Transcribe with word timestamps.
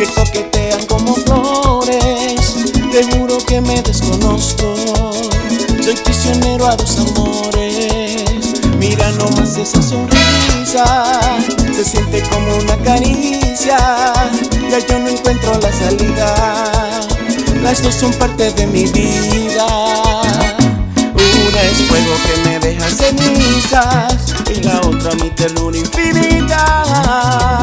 que 0.00 0.06
coquetean 0.14 0.86
como 0.86 1.14
flores. 1.14 2.54
Te 2.90 3.04
juro 3.12 3.36
que 3.46 3.60
me 3.60 3.82
desconozco. 3.82 4.74
Soy 5.82 5.94
prisionero 6.02 6.66
a 6.66 6.74
dos 6.74 6.96
amores. 7.00 8.62
Mira 8.78 9.10
nomás 9.12 9.58
esa 9.58 9.82
sonrisa. 9.82 11.20
Se 11.74 11.84
siente 11.84 12.22
como 12.30 12.56
una 12.56 12.78
caricia. 12.78 13.76
Ya 14.70 14.78
yo 14.88 14.98
no 15.00 15.08
encuentro 15.08 15.52
la 15.60 15.70
salida. 15.70 16.34
Las 17.62 17.82
dos 17.82 17.94
son 17.94 18.12
parte 18.14 18.50
de 18.52 18.66
mi 18.68 18.86
vida. 18.86 19.66
Una 21.12 21.62
es 21.62 21.76
fuego 21.88 22.14
que 22.24 22.48
me 22.48 22.58
deja 22.58 22.88
cenizas 22.88 24.34
y 24.48 24.62
la 24.62 24.80
otra 24.80 25.14
mi 25.16 25.28
ternura 25.28 25.76
infinita. 25.76 27.59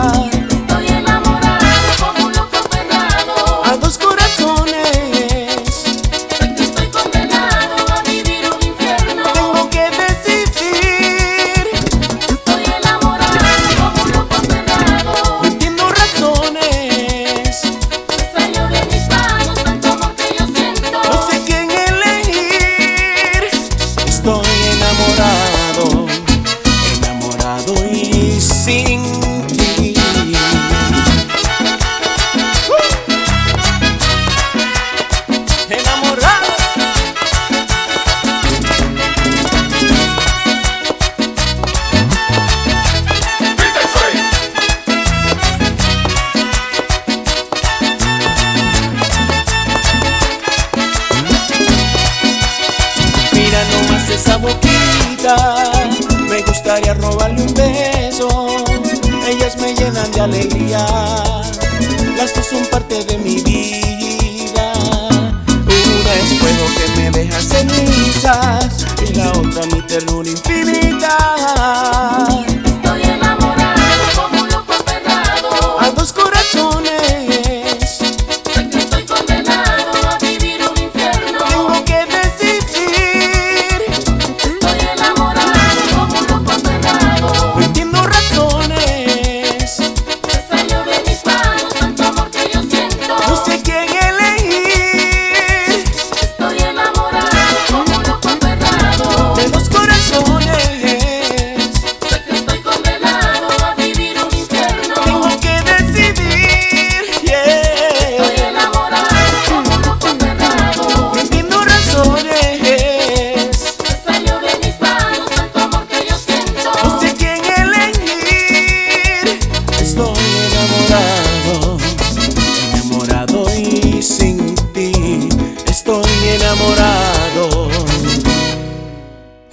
esa 54.18 54.38
boquita 54.38 55.72
me 56.28 56.42
gustaría 56.42 56.94
robarle 56.96 57.44
un 57.44 57.54
beso. 57.54 58.48
Ellas 59.28 59.58
me 59.58 59.76
llenan 59.76 60.12
de 60.12 60.22
alegría, 60.22 60.86
las 62.18 62.34
dos 62.34 62.48
son 62.48 62.66
parte 62.72 63.04
de 63.04 63.18
mi 63.20 63.42
vida. 63.42 63.67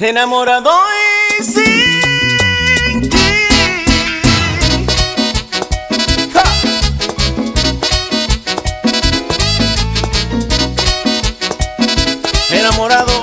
enamorado 0.04 0.70
y 1.38 1.42
sin 1.42 3.08
ti. 3.08 3.16
¡Ja! 6.32 6.44
Enamorado. 12.50 13.13